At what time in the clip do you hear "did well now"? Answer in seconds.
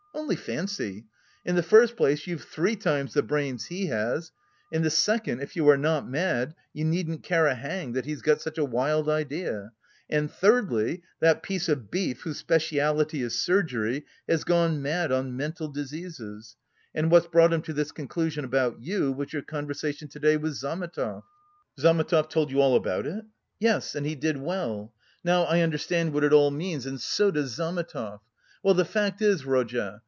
24.15-25.43